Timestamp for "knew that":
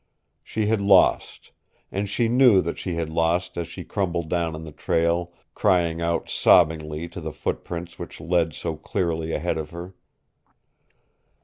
2.27-2.79